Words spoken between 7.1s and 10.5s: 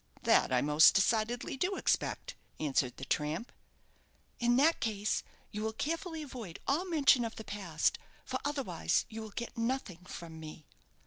of the past, for otherwise you will get nothing from